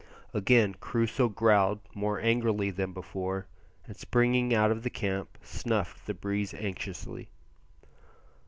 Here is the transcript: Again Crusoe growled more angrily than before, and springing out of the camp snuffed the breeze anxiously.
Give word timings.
Again 0.33 0.73
Crusoe 0.79 1.29
growled 1.29 1.79
more 1.93 2.19
angrily 2.19 2.71
than 2.71 2.91
before, 2.91 3.45
and 3.85 3.95
springing 3.95 4.51
out 4.51 4.71
of 4.71 4.81
the 4.81 4.89
camp 4.89 5.37
snuffed 5.43 6.07
the 6.07 6.15
breeze 6.15 6.55
anxiously. 6.55 7.29